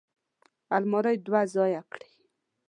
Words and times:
المار 0.77 1.05
دوه 1.25 1.41
ځایه 1.53 1.81
کړي. 1.91 2.09